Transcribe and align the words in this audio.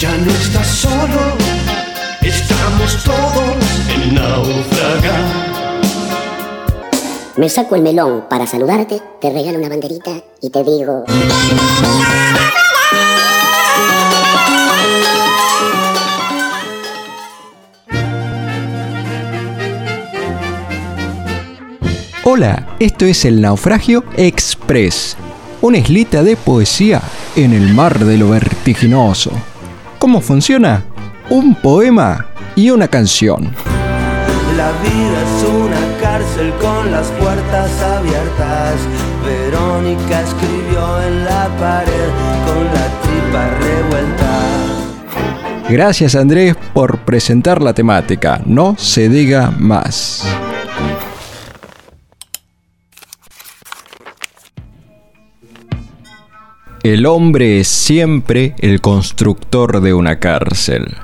Ya 0.00 0.16
no 0.16 0.30
estás 0.30 0.66
solo, 0.66 1.36
estamos 2.22 3.04
todos 3.04 3.56
en 3.94 4.14
naufragar. 4.14 5.50
Me 7.36 7.50
saco 7.50 7.76
el 7.76 7.82
melón 7.82 8.24
para 8.30 8.46
saludarte, 8.46 9.02
te 9.20 9.30
regalo 9.30 9.58
una 9.58 9.68
banderita 9.68 10.12
y 10.40 10.48
te 10.48 10.64
digo... 10.64 11.04
Hola, 22.24 22.74
esto 22.78 23.04
es 23.04 23.26
el 23.26 23.42
Naufragio 23.42 24.04
Express, 24.16 25.18
una 25.60 25.76
islita 25.76 26.22
de 26.22 26.38
poesía 26.38 27.02
en 27.36 27.52
el 27.52 27.74
mar 27.74 27.98
de 27.98 28.16
lo 28.16 28.30
vertiginoso. 28.30 29.32
¿Cómo 30.00 30.22
funciona? 30.22 30.82
Un 31.28 31.54
poema 31.54 32.24
y 32.56 32.70
una 32.70 32.88
canción. 32.88 33.50
La 34.56 34.72
vida 34.80 35.22
es 35.22 35.44
una 35.46 36.00
cárcel 36.00 36.54
con 36.54 36.90
las 36.90 37.08
puertas 37.08 37.70
abiertas. 37.82 38.76
Verónica 39.22 40.22
escribió 40.22 41.02
en 41.02 41.24
la 41.26 41.48
pared 41.58 42.08
con 42.46 42.64
la 42.64 42.88
tripa 43.02 43.50
revuelta. 43.60 44.40
Gracias 45.68 46.14
Andrés 46.14 46.56
por 46.72 47.00
presentar 47.00 47.60
la 47.60 47.74
temática. 47.74 48.40
No 48.46 48.76
se 48.78 49.10
diga 49.10 49.52
más. 49.58 50.24
El 56.82 57.04
hombre 57.04 57.60
es 57.60 57.68
siempre 57.68 58.54
el 58.58 58.80
constructor 58.80 59.82
de 59.82 59.92
una 59.92 60.18
cárcel, 60.18 60.96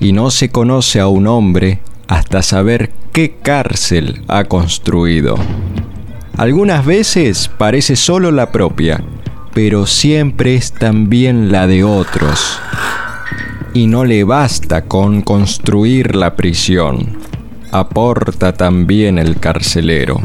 y 0.00 0.10
no 0.10 0.32
se 0.32 0.48
conoce 0.48 0.98
a 0.98 1.06
un 1.06 1.28
hombre 1.28 1.78
hasta 2.08 2.42
saber 2.42 2.90
qué 3.12 3.36
cárcel 3.40 4.22
ha 4.26 4.42
construido. 4.42 5.36
Algunas 6.36 6.84
veces 6.84 7.48
parece 7.48 7.94
solo 7.94 8.32
la 8.32 8.50
propia, 8.50 9.04
pero 9.54 9.86
siempre 9.86 10.56
es 10.56 10.72
también 10.72 11.52
la 11.52 11.68
de 11.68 11.84
otros. 11.84 12.58
Y 13.72 13.86
no 13.86 14.04
le 14.04 14.24
basta 14.24 14.86
con 14.86 15.22
construir 15.22 16.16
la 16.16 16.34
prisión, 16.34 17.18
aporta 17.70 18.54
también 18.54 19.16
el 19.16 19.38
carcelero. 19.38 20.20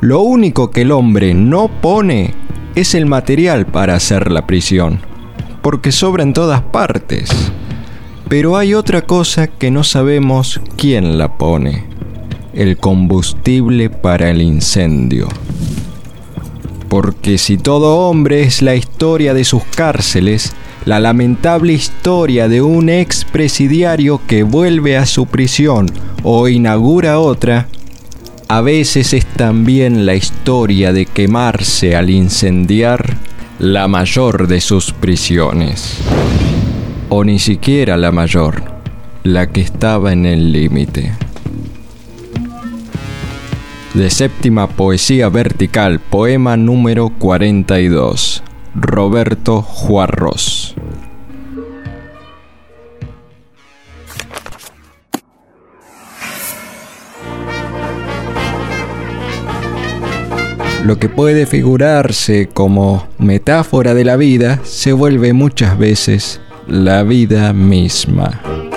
Lo 0.00 0.22
único 0.22 0.72
que 0.72 0.80
el 0.82 0.90
hombre 0.90 1.32
no 1.32 1.68
pone 1.80 2.34
es 2.74 2.94
el 2.94 3.06
material 3.06 3.66
para 3.66 3.94
hacer 3.94 4.30
la 4.30 4.46
prisión, 4.46 5.00
porque 5.62 5.92
sobra 5.92 6.22
en 6.22 6.32
todas 6.32 6.62
partes. 6.62 7.30
Pero 8.28 8.56
hay 8.56 8.74
otra 8.74 9.02
cosa 9.02 9.48
que 9.48 9.70
no 9.70 9.82
sabemos 9.82 10.60
quién 10.76 11.18
la 11.18 11.36
pone, 11.36 11.84
el 12.54 12.76
combustible 12.76 13.90
para 13.90 14.30
el 14.30 14.40
incendio. 14.40 15.28
Porque 16.88 17.38
si 17.38 17.56
todo 17.56 18.08
hombre 18.08 18.42
es 18.42 18.62
la 18.62 18.74
historia 18.74 19.34
de 19.34 19.44
sus 19.44 19.64
cárceles, 19.64 20.52
la 20.84 20.98
lamentable 20.98 21.72
historia 21.72 22.48
de 22.48 22.62
un 22.62 22.88
expresidiario 22.88 24.20
que 24.26 24.44
vuelve 24.44 24.96
a 24.96 25.06
su 25.06 25.26
prisión 25.26 25.90
o 26.22 26.48
inaugura 26.48 27.18
otra, 27.18 27.68
a 28.50 28.62
veces 28.62 29.12
es 29.12 29.26
también 29.26 30.06
la 30.06 30.16
historia 30.16 30.92
de 30.92 31.06
quemarse 31.06 31.94
al 31.94 32.10
incendiar 32.10 33.16
la 33.60 33.86
mayor 33.86 34.48
de 34.48 34.60
sus 34.60 34.92
prisiones. 34.92 35.98
O 37.10 37.22
ni 37.22 37.38
siquiera 37.38 37.96
la 37.96 38.10
mayor, 38.10 38.64
la 39.22 39.46
que 39.46 39.60
estaba 39.60 40.12
en 40.12 40.26
el 40.26 40.50
límite. 40.50 41.12
De 43.94 44.10
séptima 44.10 44.66
poesía 44.66 45.28
vertical, 45.28 46.00
poema 46.00 46.56
número 46.56 47.08
42. 47.08 48.42
Roberto 48.74 49.62
Juarros. 49.62 50.59
Lo 60.84 60.98
que 60.98 61.08
puede 61.10 61.44
figurarse 61.44 62.48
como 62.52 63.06
metáfora 63.18 63.92
de 63.94 64.04
la 64.04 64.16
vida 64.16 64.60
se 64.64 64.92
vuelve 64.92 65.34
muchas 65.34 65.78
veces 65.78 66.40
la 66.66 67.02
vida 67.02 67.52
misma. 67.52 68.69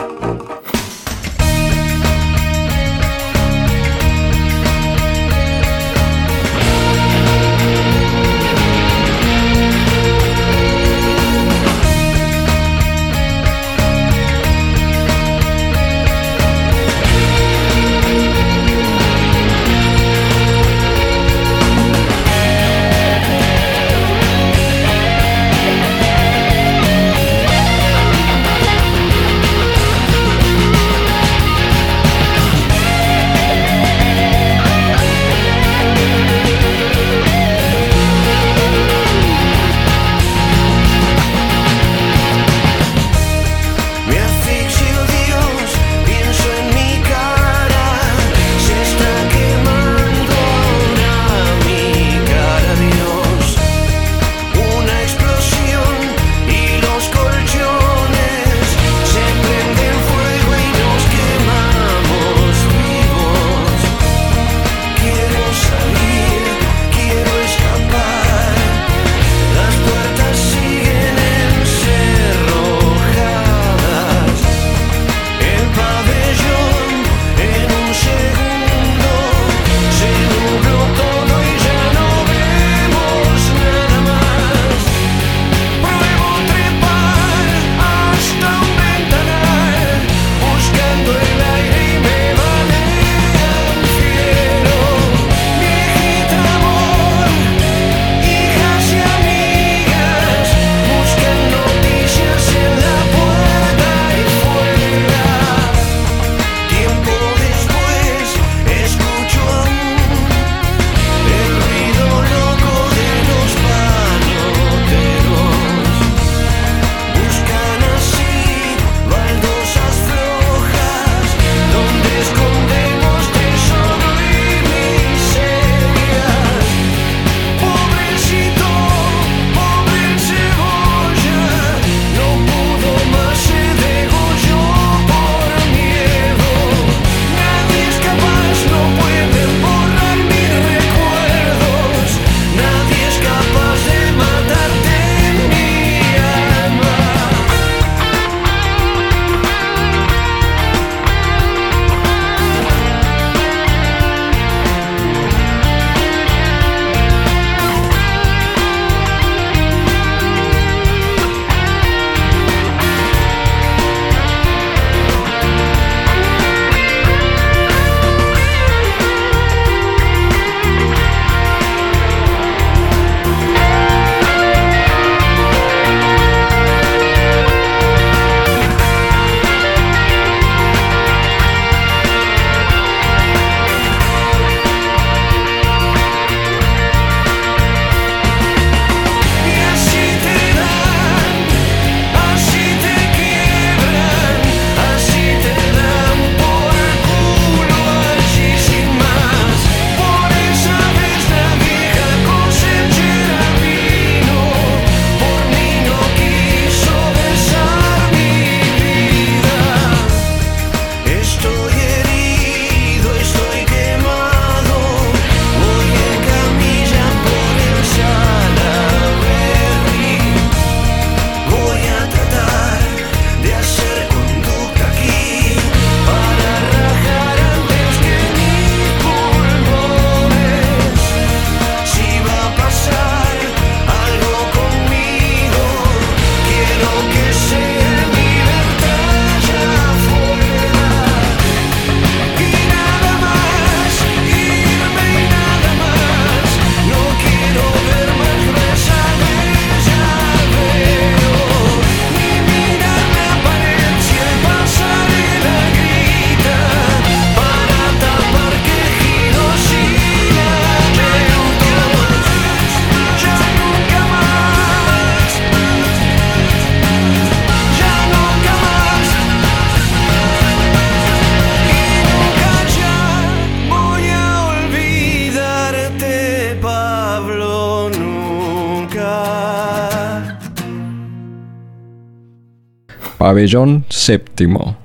Pabellón 283.23 283.87
séptimo. 283.87 284.75